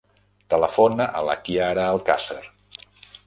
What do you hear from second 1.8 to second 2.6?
Alcacer.